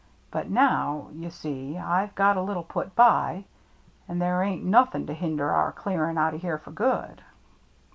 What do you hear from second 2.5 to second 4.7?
put by, and there ain't